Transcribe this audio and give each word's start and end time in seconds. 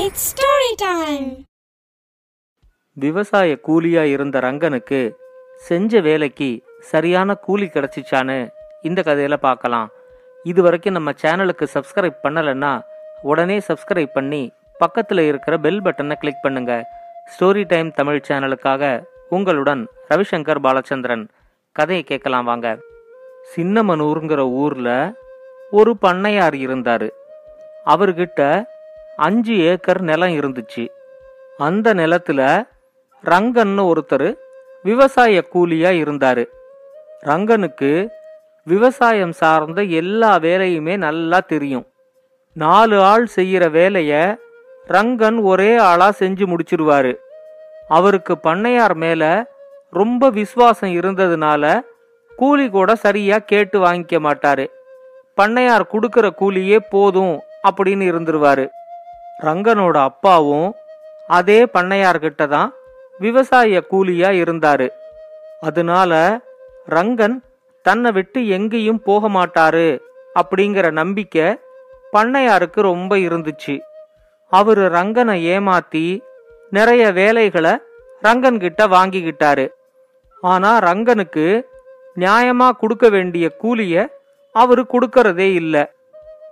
It's 0.00 0.24
story 0.30 0.70
time 0.76 1.28
விவசாய 2.96 3.58
கூலியா 3.68 4.02
இருந்த 4.02 4.40
ரங்கனுக்கு 4.40 4.98
செஞ்ச 5.68 6.00
வேலைக்கு 6.00 6.48
சரியான 6.80 7.34
கூலி 7.34 7.66
கிடைச்சிச்சான்னு 7.66 8.36
இந்த 8.82 9.02
கதையில 9.06 9.36
பார்க்கலாம். 9.36 9.88
இது 10.44 10.62
வரைக்கும் 10.62 10.92
நம்ம 10.92 11.10
சேனலுக்கு 11.22 11.66
சப்ஸ்கிரைப் 11.74 12.18
பண்ணலைன்னா 12.22 12.72
உடனே 13.22 13.58
சப்ஸ்கிரைப் 13.68 14.12
பண்ணி 14.12 14.42
பக்கத்தில் 14.78 15.18
இருக்கிற 15.18 15.56
பெல் 15.58 15.82
பட்டனை 15.82 16.12
கிளிக் 16.12 16.42
பண்ணுங்க. 16.42 16.84
ஸ்டோரி 17.32 17.64
டைம் 17.66 17.90
தமிழ் 17.92 18.22
சேனலுக்காக 18.28 19.02
உங்களுடன் 19.28 19.88
ரவிசங்கர் 20.10 20.64
பாலச்சந்திரன். 20.68 21.26
கதையை 21.72 22.04
கேட்கலாம் 22.04 22.44
வாங்க. 22.44 22.78
சின்னமனூருங்கிற 23.56 24.38
ஊர்ல 24.38 25.12
ஒரு 25.70 25.94
பண்ணையார் 26.02 26.54
இருந்தார். 26.54 27.08
அவர்கிட்ட 27.84 28.42
அஞ்சு 29.16 29.58
ஏக்கர் 29.58 30.00
நிலம் 30.00 30.28
இருந்துச்சு. 30.28 30.88
அந்த 31.58 31.94
நிலத்துல 31.94 32.66
ரங்கன்னு 33.24 33.92
ஒருத்தர் 33.92 34.36
விவசாய 34.82 35.44
கூலியா 35.54 35.90
இருந்தாரு. 36.02 36.44
ரங்கனுக்கு 37.22 38.08
விவசாயம் 38.64 39.32
சார்ந்த 39.32 39.82
எல்லா 39.82 40.38
வேலையுமே 40.38 40.96
நல்லா 40.96 41.40
தெரியும். 41.40 41.86
நாலு 42.52 43.02
ஆள் 43.02 43.28
செய்யற 43.36 43.70
வேலைய 43.70 44.38
ரங்கன் 44.88 45.42
ஒரே 45.42 45.76
ஆளா 45.76 46.12
செஞ்சு 46.18 46.46
முடிச்சிருவாரு. 46.46 47.14
அவருக்கு 47.88 48.36
பண்ணையார் 48.42 48.94
மேல 48.94 49.46
ரொம்ப 49.90 50.30
விசுவாசம் 50.30 50.90
இருந்ததுனால 50.90 51.80
கூலி 52.36 52.70
கூட 52.70 52.94
சரியா 52.94 53.38
கேட்டு 53.38 53.80
வாங்கிக்க 53.80 54.18
மாட்டாரு. 54.18 54.66
பண்ணையார் 55.36 55.82
கொடுக்குற 55.92 56.30
கூலியே 56.40 56.78
போதும் 56.90 57.40
அப்படின்னு 57.68 58.04
இருந்துருவாரு. 58.12 58.68
ரங்கனோட 59.42 59.96
அப்பாவும் 59.96 60.74
அதே 61.26 61.64
பண்ணையார்கிட்ட 61.64 62.48
தான் 62.48 62.74
விவசாய 63.18 63.84
கூலியா 63.90 64.30
இருந்தாரு. 64.42 64.88
அதனால 65.60 66.40
ரங்கன் 66.88 67.44
தன்னை 67.82 68.12
விட்டு 68.12 68.48
எங்கேயும் 68.48 69.02
போக 69.02 69.28
மாட்டாரு 69.28 70.00
அப்படிங்கிற 70.34 70.90
நம்பிக்கை 70.90 71.58
பண்ணையாருக்கு 72.12 72.80
ரொம்ப 72.80 73.16
இருந்துச்சு. 73.16 73.80
அவரு 74.48 74.88
ரங்கனை 74.88 75.58
ஏமாத்தி 75.58 76.20
நிறைய 76.70 77.12
வேலைகளை 77.12 77.78
ரங்கன் 78.22 78.58
கிட்ட 78.58 78.86
வாங்கிக்கிட்டாரு. 78.86 79.68
ஆனா 80.40 80.78
ரங்கனுக்கு 80.78 81.62
நியாயமா 82.16 82.70
கொடுக்க 82.70 83.08
வேண்டிய 83.08 83.56
கூலிய 83.62 84.08
அவரு 84.52 84.86
கொடுக்கறதே 84.92 85.52
இல்லை. 85.54 85.86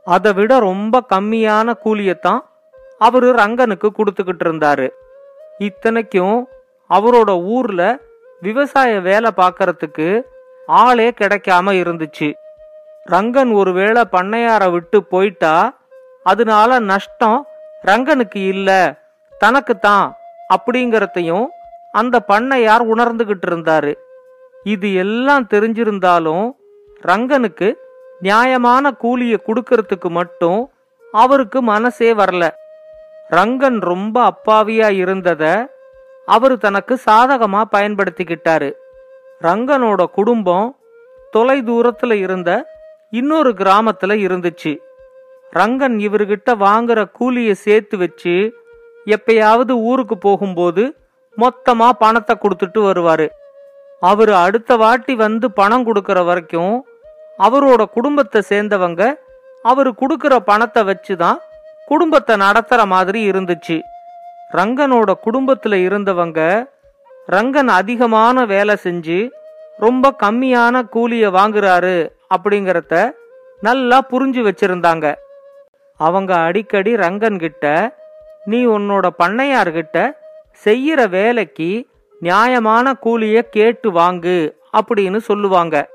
அதை 0.04 0.32
விட 0.32 0.58
ரொம்ப 0.58 1.02
கம்மியான 1.14 1.74
கூலியத்தான் 1.84 2.44
அவரு 2.98 3.32
ரங்கனுக்கு 3.32 3.88
கொடுத்துக்கிட்டு 3.90 4.44
இருந்தாரு. 4.44 4.88
இத்தனைக்கும் 5.58 6.48
அவரோட 6.90 7.44
ஊர்ல 7.44 8.00
விவசாய 8.40 9.00
வேலை 9.00 9.30
பார்க்கறதுக்கு 9.36 10.22
ஆளே 10.66 11.10
கிடைக்காம 11.10 11.72
இருந்துச்சு. 11.82 12.32
ரங்கன் 13.06 13.52
ஒருவேளை 13.52 14.02
பண்ணையார 14.12 14.70
விட்டு 14.70 15.02
போயிட்டா 15.02 15.76
அதனால 16.22 16.78
நஷ்டம் 16.78 17.46
ரங்கனுக்கு 17.82 18.36
இல்ல 18.36 18.98
தனக்கு 19.38 19.78
தான் 19.78 20.16
அப்படிங்கறதையும் 20.54 21.46
அந்த 21.92 22.20
பண்ணையார் 22.28 22.84
உணர்ந்துகிட்டு 22.94 23.46
இருந்தாரு. 23.50 23.94
இது 24.62 24.94
எல்லாம் 24.94 25.46
தெரிஞ்சிருந்தாலும் 25.50 26.50
ரங்கனுக்கு 27.02 27.74
நியாயமான 28.20 28.92
கூலியை 28.92 29.40
கொடுக்கறதுக்கு 29.46 30.08
மட்டும் 30.08 30.70
அவருக்கு 31.12 31.62
மனசே 31.62 32.12
வரல. 32.12 32.50
ரங்கன் 33.30 33.78
ரொம்ப 33.80 34.16
அப்பாவியா 34.30 34.88
இருந்தத 35.02 35.66
அவரு 36.26 36.58
தனக்கு 36.58 37.00
சாதகமா 37.06 37.62
பயன்படுத்திக்கிட்டாரு. 37.72 38.72
ரங்கனோட 39.40 40.04
குடும்பம் 40.04 40.76
தொலை 41.30 41.62
தூரத்துல 41.62 42.12
இருந்த 42.12 42.50
இன்னொரு 43.10 43.50
கிராமத்துல 43.50 44.12
இருந்துச்சு. 44.26 44.72
ரங்கன் 45.52 45.96
இவர்கிட்ட 46.06 46.50
வாங்குற 46.58 47.10
கூலியை 47.12 47.54
சேர்த்து 47.54 47.96
வச்சு 47.96 48.52
எப்பயாவது 49.06 49.70
ஊருக்கு 49.70 50.18
போகும்போது 50.18 50.96
மொத்தமா 51.38 51.90
பணத்தை 51.98 52.36
கொடுத்துட்டு 52.36 52.80
வருவாரு. 52.80 53.28
அவர் 54.00 54.32
அடுத்த 54.32 54.76
வாட்டி 54.76 55.14
வந்து 55.14 55.50
பணம் 55.52 55.86
கொடுக்கற 55.86 56.24
வரைக்கும் 56.24 56.86
அவரோட 57.38 57.84
குடும்பத்தை 57.84 58.42
சேர்ந்தவங்க 58.48 59.14
அவர் 59.62 59.90
கொடுக்கற 59.92 60.36
பணத்தை 60.36 60.82
வச்சுதான் 60.82 61.38
குடும்பத்தை 61.86 62.36
நடத்துற 62.36 62.84
மாதிரி 62.86 63.30
இருந்துச்சு. 63.30 63.82
ரங்கனோட 64.52 65.12
குடும்பத்துல 65.24 65.74
இருந்தவங்க 65.88 66.68
ரங்கன் 67.32 67.66
அதிகமான 67.66 68.44
வேலை 68.44 68.76
செஞ்சு 68.82 69.30
ரொம்ப 69.78 70.14
கம்மியான 70.22 70.82
கூலிய 70.92 71.30
வாங்குறாரு 71.30 72.08
அப்படிங்கறத 72.34 73.10
நல்லா 73.60 74.02
புரிஞ்சு 74.10 74.50
வச்சிருந்தாங்க. 74.50 75.14
அவங்க 75.96 76.34
அடிக்கடி 76.34 76.94
ரங்கன் 76.94 77.38
கிட்ட 77.38 77.94
நீ 78.44 78.66
உன்னோட 78.66 79.08
பண்ணையார்கிட்ட 79.18 80.10
செய்யற 80.64 81.08
வேலைக்கு 81.08 81.86
நியாயமான 82.20 82.96
கூலிய 83.02 83.40
கேட்டு 83.40 83.92
வாங்கு 83.92 84.52
அப்படின்னு 84.72 85.16
சொல்லுவாங்க. 85.16 85.88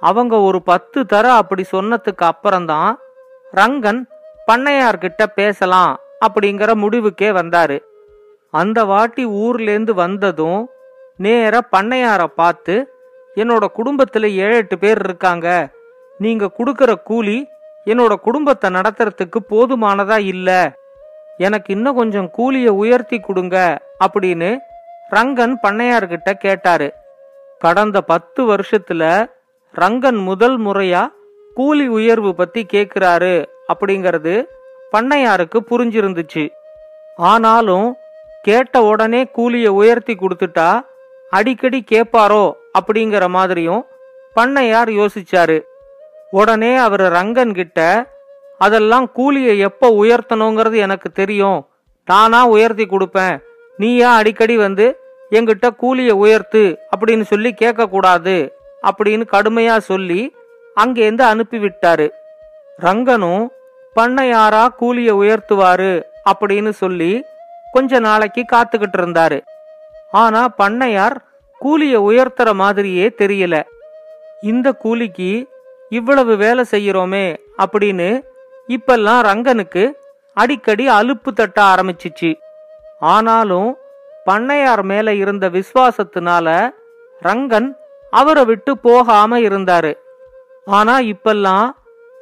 அவங்க 0.00 0.40
ஒரு 0.40 0.62
பத்து 0.62 1.06
தர 1.06 1.32
அப்படி 1.32 1.64
சொன்னதுக்கு 1.72 2.24
அப்புறம்தான் 2.32 2.98
ரங்கன் 3.54 4.04
பண்ணையார்கிட்ட 4.48 5.26
பேசலாம் 5.34 5.98
அப்படிங்கிற 6.26 6.70
முடிவுக்கே 6.74 7.28
வந்தாரு. 7.40 7.78
அந்த 8.50 8.84
வாட்டி 8.84 9.26
ஊர்லேருந்து 9.26 9.90
வந்ததும் 9.90 10.68
நேர 11.16 11.60
பண்ணையார 11.72 12.24
பார்த்து 12.24 12.74
என்னோட 13.36 13.64
குடும்பத்தில் 13.64 14.36
ஏழு 14.36 14.56
எட்டு 14.56 14.78
பேர் 14.78 15.00
இருக்காங்க. 15.04 15.68
நீங்க 16.18 16.50
கொடுக்கற 16.58 16.94
கூலி 16.94 17.48
என்னோட 17.84 18.14
குடும்பத்தை 18.14 18.70
நடத்துறதுக்கு 18.70 19.38
போதுமானதா 19.50 20.18
இல்ல. 20.18 20.76
எனக்கு 21.38 21.74
இன்னும் 21.74 21.96
கொஞ்சம் 21.96 22.30
கூலியை 22.30 22.68
உயர்த்தி 22.68 23.20
கொடுங்க 23.20 23.78
அப்படின்னு 24.04 24.58
ரங்கன் 25.10 25.54
பண்ணையார்கிட்ட 25.62 26.32
கேட்டாரு. 26.32 26.94
கடந்த 27.58 28.00
பத்து 28.00 28.42
வருஷத்துல 28.44 29.30
ரங்கன் 29.74 30.22
முதல் 30.22 30.60
முறையா 30.60 31.12
கூலி 31.54 31.86
உயர்வு 31.88 32.34
பத்தி 32.34 32.66
கேக்குறாரு 32.72 33.44
அப்படிங்கிறது 33.72 34.44
பண்ணையாருக்கு 34.92 35.58
புரிஞ்சிருந்துச்சு. 35.70 36.48
ஆனாலும் 37.16 37.96
கேட்ட 38.42 38.82
உடனே 38.82 39.26
கூலிய 39.36 39.66
உயர்த்தி 39.66 40.14
கொடுத்துட்டா 40.14 40.80
அடிக்கடி 41.30 41.84
கேப்பாரோ 41.90 42.52
அப்படிங்கிற 42.78 43.28
மாதிரியும் 43.28 43.86
பண்ணையார் 44.36 44.90
யோசிச்சாரு. 45.00 45.62
உடனே 46.30 46.76
அவர் 46.76 47.00
ரங்கன் 47.00 47.54
கிட்ட 47.54 48.06
அதெல்லாம் 48.58 49.12
கூலியை 49.12 49.58
எப்ப 49.58 49.88
உயர்த்தணுங்கிறது 49.88 50.76
எனக்கு 50.76 51.10
தெரியும். 51.10 51.66
நானா 52.04 52.46
உயர்த்தி 52.46 52.86
கொடுப்பேன். 52.86 53.38
நீயா 53.76 54.14
அடிக்கடி 54.14 54.56
வந்து 54.56 54.98
எங்கிட்ட 55.30 55.76
கூலியை 55.76 56.12
உயர்த்து 56.12 56.78
அப்படின்னு 56.96 57.22
சொல்லி 57.22 57.52
கேட்க 57.52 57.86
கூடாது 57.86 58.36
அப்படின்னு 58.82 59.24
கடுமையா 59.32 59.76
சொல்லி 59.78 60.34
அங்கேருந்து 60.84 61.24
அனுப்பிவிட்டாரு. 61.32 62.08
ரங்கனும் 62.80 63.48
பண்ணையாரா 63.98 64.68
கூலிய 64.80 65.10
உயர்த்துவாரு 65.14 66.02
அப்படின்னு 66.30 66.70
சொல்லி 66.70 67.24
கொஞ்ச 67.72 67.98
நாளைக்கு 67.98 68.44
காத்துக்கிட்டு 68.52 68.98
இருந்தாரு. 68.98 69.40
ஆனா 70.10 70.48
பண்ணையார் 70.58 71.16
கூலிய 71.60 71.96
உயர்த்துற 72.08 72.54
மாதிரியே 72.54 73.14
தெரியல. 73.18 73.62
இந்த 74.42 74.72
கூலிக்கு 74.72 75.46
இவ்வளவு 75.88 76.36
வேலை 76.36 76.64
செய்யறோமே 76.70 77.36
அப்படின்னு 77.58 78.22
இப்பெல்லாம் 78.68 79.20
ரங்கனுக்கு 79.28 79.90
அடிக்கடி 80.34 80.88
அலுப்பு 80.88 81.32
தட்ட 81.34 81.62
ஆரம்பிச்சிச்சு. 81.62 82.34
ஆனாலும் 83.00 83.76
பண்ணையார் 84.26 84.82
மேல 84.82 85.14
இருந்த 85.14 85.48
விசுவாசத்தினால 85.48 86.70
ரங்கன் 87.22 87.68
அவரை 88.10 88.44
விட்டு 88.44 88.78
போகாம 88.78 89.38
இருந்தாரு. 89.38 89.94
ஆனா 90.64 91.00
இப்பெல்லாம் 91.00 91.70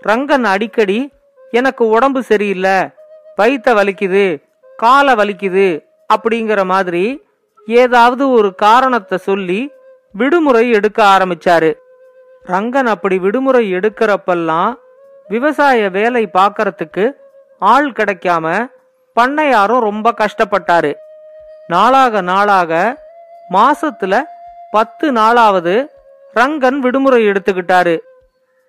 ரங்கன் 0.07 0.45
அடிக்கடி 0.45 1.13
எனக்கு 1.51 1.89
உடம்பு 1.89 2.23
சரியில்லை 2.23 2.89
வயித்த 3.37 3.71
வலிக்குது 3.71 4.43
காலை 4.77 5.15
வலிக்குது 5.15 5.85
அப்படிங்கிற 6.15 6.65
மாதிரி 6.65 7.25
ஏதாவது 7.67 8.31
ஒரு 8.31 8.55
காரணத்தை 8.55 9.19
சொல்லி 9.19 9.71
விடுமுறை 10.13 10.71
எடுக்க 10.71 11.05
ஆரம்பிச்சாரு. 11.05 11.75
ரங்கன் 12.47 12.87
அப்படி 12.87 13.19
விடுமுறை 13.19 13.75
எடுக்கிறப்பெல்லாம் 13.75 14.75
விவசாய 15.29 15.89
வேலை 15.89 16.29
பார்க்கறதுக்கு 16.35 17.13
ஆள் 17.59 17.91
கிடைக்காம 17.91 18.69
பண்ணையாரும் 19.17 19.81
ரொம்ப 19.81 20.15
கஷ்டப்பட்டாரு. 20.17 20.95
நாளாக 21.69 22.21
நாளாக 22.21 22.99
மாசத்துல 23.51 24.23
பத்து 24.71 25.13
நாளாவது 25.13 25.87
ரங்கன் 26.35 26.79
விடுமுறை 26.79 27.23
எடுத்துக்கிட்டாரு. 27.29 27.99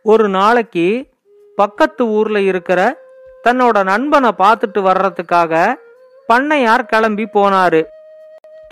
ஒரு 0.03 0.29
நாளைக்கு 0.29 1.11
பக்கத்து 1.59 2.03
ஊர்ல 2.17 2.37
இருக்கிற 2.51 2.79
தன்னோட 3.43 3.77
நண்பனை 3.83 4.31
பார்த்துட்டு 4.41 4.79
வர்றதுக்காக 4.87 5.53
பண்ணையார் 6.29 6.89
கிளம்பி 6.91 7.25
போனாரு. 7.33 7.81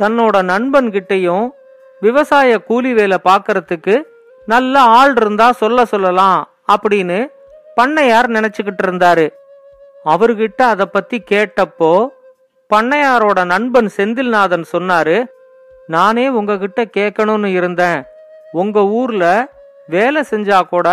தன்னோட 0.02 0.36
நண்பன் 0.52 0.90
கிட்டையும் 0.96 1.46
விவசாய 2.02 2.58
கூலி 2.60 2.92
வேலை 2.94 3.18
பார்க்கறதுக்கு 3.24 3.96
நல்ல 4.48 4.76
ஆள் 4.98 5.14
இருந்தா 5.16 5.48
சொல்ல 5.62 5.86
சொல்லலாம் 5.94 6.40
அப்படின்னு 6.74 7.20
பண்ணையார் 7.78 8.28
நினைச்சுக்கிட்டு 8.38 8.84
இருந்தாரு. 8.88 9.26
அவர்கிட்ட 10.06 10.62
அதை 10.74 10.86
பத்தி 10.86 11.18
கேட்டப்போ 11.31 11.94
பண்ணையாரோட 12.70 13.40
நண்பன் 13.46 13.90
செந்தில்நாதன் 13.98 14.66
சொன்னாரு 14.74 15.18
நானே 15.88 16.26
உங்ககிட்ட 16.38 16.81
கேட்கணும்னு 16.98 17.50
இருந்தேன். 17.60 18.00
உங்க 18.52 18.80
ஊர்ல 19.00 19.26
வேலை 19.88 20.22
செஞ்சா 20.31 20.60
கூட 20.74 20.88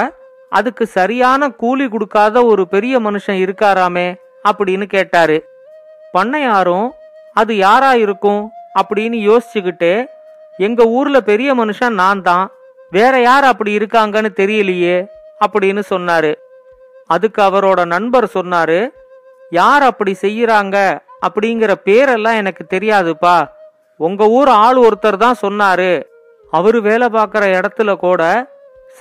அதுக்கு 0.58 0.84
சரியான 0.86 1.48
கூலி 1.62 1.86
கொடுக்காத 1.88 2.44
ஒரு 2.44 2.62
பெரிய 2.68 2.94
மனுஷன் 3.00 3.38
இருக்காராமே 3.44 4.08
அப்படின்னு 4.48 4.86
கேட்டாரு. 4.94 5.36
பண்ணையாரும் 6.14 6.88
அது 7.36 7.52
யாரா 7.56 7.92
இருக்கும்? 8.04 8.42
அப்படின்னு 8.80 9.18
யோசிச்சுக்கிட்டே 9.28 9.94
எங்க 10.58 10.82
ஊர்ல 10.96 11.18
பெரிய 11.20 11.50
மனுஷன் 11.54 11.94
நான் 12.02 12.22
தான் 12.22 12.44
வேற 12.90 13.14
யார் 13.20 13.44
அப்படி 13.44 13.70
இருக்காங்கன்னு 13.76 14.30
தெரியலையே 14.40 14.96
அப்படின்னு 15.44 15.82
சொன்னாரு. 15.90 16.32
அதுக்கு 17.06 17.40
அவரோட 17.42 17.80
நண்பர் 17.84 18.26
சொன்னாரு 18.34 18.80
யார் 19.50 19.82
அப்படி 19.82 20.12
செய்யறாங்க? 20.20 20.76
அப்படிங்கிற 21.26 21.72
பேரெல்லாம் 21.84 22.40
எனக்கு 22.42 22.62
தெரியாதுப்பா. 22.70 23.36
உங்க 24.00 24.26
ஊர் 24.38 24.50
ஆள் 24.64 24.76
ஒருத்தர் 24.76 25.22
தான் 25.24 25.42
சொன்னாரு. 25.42 25.92
அவரு 26.52 26.78
வேலை 26.82 27.08
பார்க்குற 27.08 27.44
இடத்துல 27.58 27.90
கூட 27.96 28.22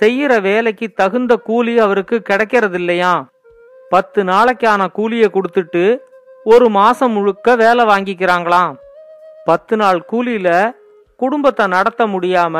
செய்யற 0.00 0.32
வேலைக்கு 0.40 0.86
தகுந்த 1.00 1.32
கூலி 1.48 1.74
அவருக்கு 1.78 2.16
கிடைக்கிறது 2.22 2.78
இல்லையா 2.78 3.12
பத்து 3.90 4.20
நாளைக்கான 4.24 4.82
கூலியை 4.98 5.28
கொடுத்துட்டு 5.32 5.84
ஒரு 6.44 6.66
மாசம் 6.76 7.12
முழுக்க 7.12 7.54
வேலை 7.56 7.82
வாங்கிக்கிறாங்களாம். 7.84 8.72
பத்து 9.44 9.74
நாள் 9.76 10.00
கூலியில 10.12 10.48
குடும்பத்தை 11.20 11.64
நடத்த 11.66 12.02
முடியாம 12.06 12.56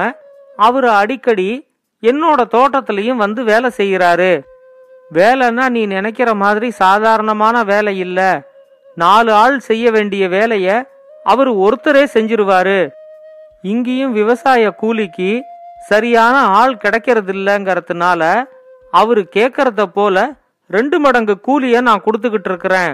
அவரு 0.57 0.89
அடிக்கடி 0.91 1.51
என்னோட 2.03 2.41
தோட்டத்திலையும் 2.55 3.23
வந்து 3.25 3.41
வேலை 3.45 3.71
செய்கிறாரு 3.77 4.33
வேலைன்னா 5.11 5.65
நீ 5.69 5.83
நினைக்கிற 5.87 6.31
மாதிரி 6.35 6.69
சாதாரணமான 6.83 7.57
வேலை 7.65 7.95
இல்ல. 7.99 8.21
நாலு 8.97 9.31
ஆள் 9.33 9.59
செய்ய 9.69 9.85
வேண்டிய 9.91 10.25
வேலைய 10.29 10.69
அவர் 11.25 11.51
ஒருத்தரே 11.65 12.05
செஞ்சிருவாரு. 12.15 12.81
இங்கேயும் 13.63 14.13
விவசாய 14.13 14.71
கூலிக்கு 14.81 15.33
சரியான 15.89 16.37
ஆள் 16.61 16.75
கிடைக்கிறது 16.77 17.33
இல்லைங்கிறதுனால 17.33 18.23
அவரு 18.91 19.23
கேட்கறத 19.37 19.83
போல 19.95 20.17
ரெண்டு 20.71 20.97
மடங்கு 20.99 21.35
கூலிய 21.47 21.81
நான் 21.81 22.05
கொடுத்துக்கிட்டு 22.05 22.51
இருக்கிறேன். 22.51 22.93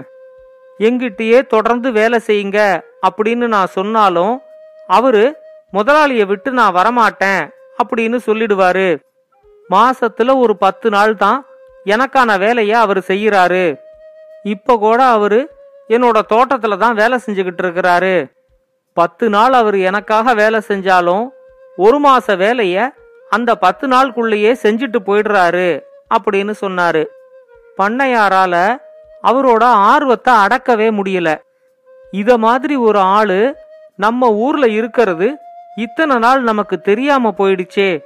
எங்கிட்டயே 0.79 1.39
தொடர்ந்து 1.47 1.91
வேலை 1.91 2.19
செய்யுங்க 2.27 2.59
அப்படின்னு 3.07 3.47
நான் 3.55 3.75
சொன்னாலும் 3.77 4.33
அவரு 4.87 5.23
முதலாளியை 5.73 6.25
விட்டு 6.25 6.51
நான் 6.51 6.75
வரமாட்டேன் 6.75 7.41
அப்படின்னு 7.81 8.17
சொல்லிடுவாரு. 8.25 8.89
மாசத்துல 9.69 10.35
ஒரு 10.43 10.53
பத்து 10.57 10.89
நாள் 10.89 11.15
தான் 11.15 11.39
எனக்கான 11.85 12.37
வேலையை 12.39 12.75
அவர் 12.83 13.01
செய்யறாரு. 13.11 13.65
இப்ப 14.43 14.77
கூட 14.77 14.99
அவரு 15.15 15.39
என்னோட 15.87 16.17
தோட்டத்துல 16.31 16.77
தான் 16.77 16.99
வேலை 17.01 17.17
செஞ்சுக்கிட்டு 17.25 17.63
இருக்கிறாரு. 17.65 18.15
பத்து 18.97 19.25
நாள் 19.29 19.53
அவர் 19.53 19.77
எனக்காக 19.89 20.33
வேலை 20.33 20.59
செஞ்சாலும் 20.67 21.25
ஒரு 21.75 21.99
மாச 21.99 22.37
வேலைய 22.37 22.93
அந்த 23.29 23.55
பத்து 23.55 23.87
நாளுக்குள்ளேயே 23.87 24.51
செஞ்சுட்டு 24.63 24.99
போயிடுறாரு 25.05 25.81
அப்படின்னு 26.17 26.53
சொன்னாரு. 26.61 27.05
பண்ணையாரால 27.77 28.77
அவரோட 29.23 29.63
ஆர்வத்தை 29.63 30.33
அடக்கவே 30.33 30.87
முடியல. 30.99 31.41
இத 32.11 32.37
மாதிரி 32.37 32.75
ஒரு 32.75 32.99
ஆளு 32.99 33.55
நம்ம 33.95 34.29
ஊர்ல 34.29 34.67
இருக்கிறது 34.67 35.37
இத்தனை 35.75 36.17
நாள் 36.17 36.41
நமக்கு 36.41 36.81
தெரியாம 36.81 37.33
போயிடுச்சே. 37.37 38.01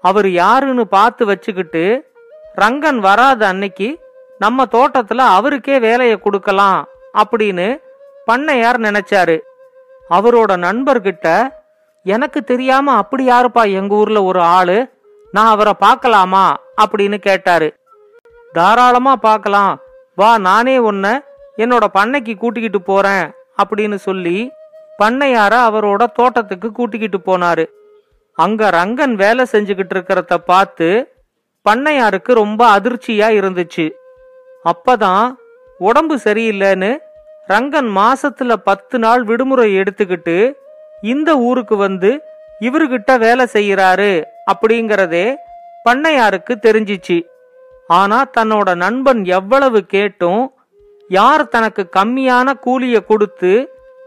அவர் 0.00 0.28
யாருன்னு 0.30 0.86
பார்த்து 0.86 1.26
வச்சுக்கிட்டு 1.26 2.12
ரங்கன் 2.56 2.98
வராத 2.98 3.46
அன்னைக்கு 3.46 3.98
நம்ம 4.38 4.64
தோட்டத்துல 4.64 5.16
அவருக்கே 5.16 5.78
வேலையை 5.78 6.16
கொடுக்கலாம் 6.18 6.88
அப்படின்னு 7.14 7.78
பண்ணையார் 8.26 8.78
நினைச்சாரு. 8.78 9.38
அவரோட 10.10 10.52
நண்பர்கிட்ட 10.56 11.48
எனக்கு 12.04 12.44
தெரியாம 12.44 12.92
அப்படி 12.92 13.28
யாருப்பா 13.28 13.72
எங்க 13.72 13.94
ஊர்ல 13.94 14.22
ஒரு 14.22 14.40
ஆளு? 14.40 14.88
நான் 15.32 15.46
அவரை 15.46 15.72
பார்க்கலாமா? 15.78 16.60
அப்படின்னு 16.76 17.16
கேட்டாரு. 17.18 17.74
தாராளமா 18.52 19.16
பார்க்கலாம். 19.16 19.78
வா 20.14 20.38
நானே 20.38 20.78
உன்ன 20.78 21.22
என்னோட 21.56 21.84
பண்ணைக்கு 21.94 22.36
கூட்டிக்கிட்டு 22.36 22.82
போறேன் 22.82 23.30
அப்படின்னு 23.62 23.94
சொல்லி 23.94 24.50
பண்ணையார 24.98 25.54
அவரோட 25.68 26.06
தோட்டத்துக்கு 26.12 26.72
கூட்டிக்கிட்டு 26.72 27.18
போனாரு. 27.18 27.64
அங்க 28.34 28.70
ரங்கன் 28.70 29.14
வேலை 29.14 29.46
செஞ்சுக்கிட்டு 29.52 29.94
இருக்கிறத 29.94 30.34
பார்த்து 30.34 31.12
பண்ணையாருக்கு 31.70 32.32
ரொம்ப 32.32 32.78
அதிர்ச்சியா 32.78 33.28
இருந்துச்சு. 33.40 33.90
அப்பதான் 34.64 35.34
உடம்பு 35.78 36.16
சரியில்லைன்னு 36.16 36.98
ரங்கன் 37.48 37.90
மாசத்துல 37.96 38.52
பத்து 38.54 38.98
நாள் 38.98 39.22
விடுமுறை 39.22 39.78
எடுத்துக்கிட்டு 39.78 40.52
இந்த 41.10 41.30
ஊருக்கு 41.48 41.76
வந்து 41.76 42.10
இவர்கிட்ட 42.66 43.12
வேலை 43.24 43.44
செய்யறாரு 43.52 44.12
அப்படிங்கறதே 44.52 45.26
பண்ணையாருக்கு 45.84 46.52
தெரிஞ்சிச்சு. 46.66 47.16
ஆனா 47.86 48.18
தன்னோட 48.36 48.68
நண்பன் 48.82 49.20
எவ்வளவு 49.38 49.80
கேட்டும் 49.94 50.44
யார் 51.08 51.42
தனக்கு 51.54 51.82
கம்மியான 51.96 52.48
கூலிய 52.66 52.98
கொடுத்து 53.04 53.52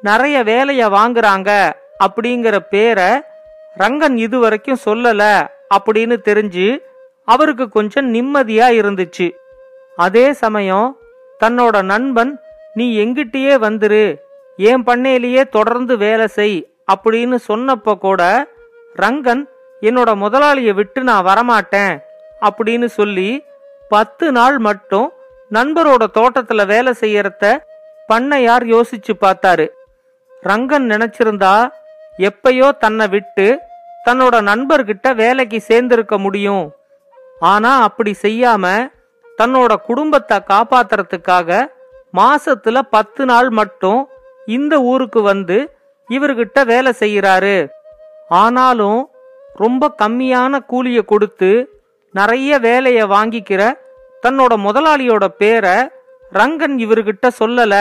நிறைய 0.01 0.37
வேலைய 0.43 0.83
வாங்குறாங்க 0.89 1.49
அப்படிங்கிற 2.05 2.55
பேரை 2.69 3.09
ரங்கன் 3.77 4.15
இதுவரைக்கும் 4.25 4.83
சொல்லல 4.85 5.23
அப்படின்னு 5.75 6.15
தெரிஞ்சு 6.29 6.67
அவருக்கு 7.27 7.65
கொஞ்சம் 7.69 8.07
நிம்மதியா 8.13 8.67
இருந்துச்சு. 8.79 9.27
அதே 10.05 10.25
சமயம் 10.43 10.89
தன்னோட 11.43 11.77
நண்பன் 11.91 12.33
நீ 12.73 12.85
எங்கிட்டயே 13.03 13.53
வந்துரு 13.65 14.05
என் 14.69 14.83
பண்ணையிலேயே 14.87 15.43
தொடர்ந்து 15.55 15.93
வேலை 15.97 16.27
செய் 16.37 16.57
அப்படின்னு 16.87 17.37
சொன்னப்ப 17.49 17.95
கூட 17.97 18.21
ரங்கன் 18.95 19.43
என்னோட 19.81 20.09
முதலாளியை 20.15 20.73
விட்டு 20.75 20.99
நான் 21.03 21.27
வரமாட்டேன் 21.29 21.95
அப்படின்னு 22.41 22.87
சொல்லி 22.99 23.29
பத்து 23.91 24.25
நாள் 24.31 24.57
மட்டும் 24.59 25.07
நண்பரோட 25.51 26.03
தோட்டத்துல 26.17 26.61
வேலை 26.65 26.91
செய்யறத 27.01 27.45
பண்ணையார் 28.09 28.65
யோசிச்சு 28.73 29.13
பார்த்தாரு. 29.23 29.65
ரங்கன் 30.43 30.85
நினைச்சிருந்தா 30.93 31.53
எப்பயோ 32.19 32.67
தன்னை 32.77 33.05
விட்டு 33.07 33.47
தன்னோட 34.05 34.35
நண்பர்கிட்ட 34.49 35.07
வேலைக்கு 35.15 35.59
சேர்ந்திருக்க 35.69 36.15
முடியும். 36.17 36.65
ஆனா 37.51 37.71
அப்படி 37.87 38.11
செய்யாம 38.21 38.65
தன்னோட 39.39 39.71
குடும்பத்தை 39.87 40.37
காப்பாத்துறதுக்காக 40.51 41.49
மாசத்துல 42.13 42.79
பத்து 42.95 43.23
நாள் 43.25 43.49
மட்டும் 43.59 43.99
இந்த 44.47 44.75
ஊருக்கு 44.91 45.21
வந்து 45.21 45.57
இவர்கிட்ட 46.09 46.65
வேலை 46.65 46.91
செய்யறாரு 46.99 47.69
ஆனாலும் 48.29 49.09
ரொம்ப 49.55 49.93
கம்மியான 50.01 50.59
கூலியை 50.65 51.05
கொடுத்து 51.05 51.69
நிறைய 52.15 52.59
வேலையை 52.59 53.03
வாங்கிக்கிற 53.03 53.61
தன்னோட 54.23 54.53
முதலாளியோட 54.57 55.25
பேரை 55.27 55.75
ரங்கன் 56.33 56.75
இவர்கிட்ட 56.77 57.27
சொல்லல. 57.39 57.73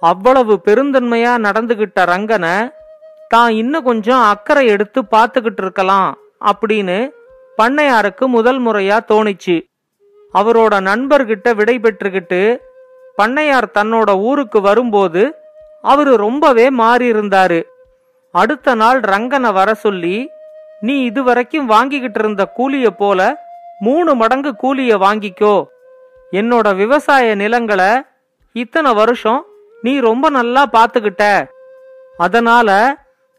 அவ்வளவு 0.00 0.60
பெருந்தன்மையா 0.64 1.32
நடந்துகிட்ட 1.46 2.04
ரங்கனை 2.04 2.54
தான் 3.28 3.52
இன்னும் 3.52 3.82
கொஞ்சம் 3.82 4.22
அக்கறை 4.22 4.66
எடுத்து 4.66 5.00
பார்த்துக்கிட்டு 5.10 5.62
இருக்கலாம் 5.62 6.10
அப்படின்னு 6.52 6.98
பண்ணையாருக்கு 7.58 8.24
முதல் 8.26 8.60
முறையா 8.66 8.96
தோணிச்சு. 9.12 9.56
அவரோட 10.34 10.74
நண்பர்கிட்ட 10.80 11.54
விடை 11.54 11.78
பெற்றுக்கிட்டு 11.78 12.42
பண்ணையார் 13.18 13.74
தன்னோட 13.78 14.20
ஊருக்கு 14.20 14.60
வரும்போது 14.60 15.22
அவரு 15.84 16.16
ரொம்பவே 16.16 16.70
மாறி 16.70 17.12
இருந்தாரு 17.12 17.62
அடுத்த 18.32 18.74
நாள் 18.74 19.00
ரங்கனை 19.00 19.52
வர 19.52 19.74
சொல்லி 19.74 20.28
நீ 20.80 20.94
இதுவரைக்கும் 21.02 21.66
வாங்கிக்கிட்டு 21.66 22.18
இருந்த 22.18 22.42
கூலிய 22.56 22.90
போல 22.90 23.20
மூணு 23.78 24.14
மடங்கு 24.14 24.50
கூலிய 24.62 24.92
வாங்கிக்கோ. 24.98 25.54
என்னோட 26.32 26.74
விவசாய 26.74 27.34
நிலங்களை 27.34 27.90
இத்தனை 28.52 28.94
வருஷம் 28.94 29.44
நீ 29.82 30.00
ரொம்ப 30.00 30.30
நல்லா 30.30 30.62
பாத்துக்கிட்ட. 30.72 31.24
அதனால 32.16 32.68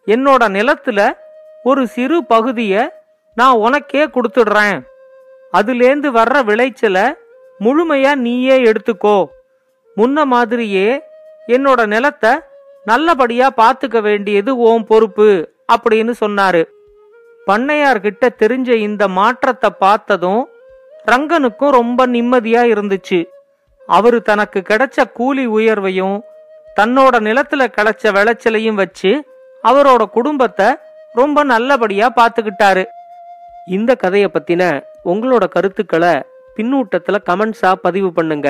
என்னோட 0.05 0.43
நிலத்துல 0.57 1.17
ஒரு 1.63 1.87
சிறு 1.87 2.25
பகுதிய 2.25 3.03
நான் 3.35 3.61
உனக்கே 3.65 4.05
கொடுத்துடுறேன். 4.05 4.77
அதுலேந்து 5.53 6.09
வர்ற 6.17 6.43
விளைச்சலை 6.43 7.05
முழுமையா 7.59 8.15
நீயே 8.15 8.57
எடுத்துக்கோ. 8.63 9.17
முன்ன 9.97 10.23
மாதிரியே 10.25 11.01
என்னோட 11.47 11.81
நிலத்தை 11.85 12.31
நல்லபடியா 12.85 13.47
பாத்துக்க 13.61 13.97
வேண்டியது 14.01 14.51
ஓம் 14.67 14.85
பொறுப்பு 14.85 15.27
அப்படின்னு 15.73 16.13
சொன்னாரு. 16.23 16.63
பண்ணையார்கிட்ட 17.47 18.25
தெரிஞ்ச 18.41 18.69
இந்த 18.87 19.03
மாற்றத்தை 19.19 19.69
பார்த்ததும் 19.79 20.43
ரங்கனுக்கும் 21.11 21.75
ரொம்ப 21.79 22.07
நிம்மதியா 22.07 22.61
இருந்துச்சு. 22.73 23.19
அவரு 23.87 24.19
தனக்கு 24.21 24.59
கிடைச்ச 24.69 24.97
கூலி 25.13 25.45
உயர்வையும் 25.47 26.17
தன்னோட 26.79 27.15
நிலத்துல 27.27 27.63
கிடைச்ச 27.77 28.13
விளைச்சலையும் 28.17 28.79
வச்சு 28.81 29.11
அவரோட 29.63 30.03
குடும்பத்தை 30.17 30.67
ரொம்ப 31.13 31.43
நல்லபடியா 31.43 32.07
பாத்துக்கிட்டாரு 32.19 32.83
இந்த 33.75 33.91
கதையை 33.95 34.29
பத்தின 34.33 34.63
உங்களோட 35.11 35.43
கருத்துக்களை 35.55 36.13
பின்னூட்டத்துல 36.57 37.17
கமெண்ட்ஸா 37.29 37.71
பதிவு 37.85 38.09
பண்ணுங்க. 38.13 38.49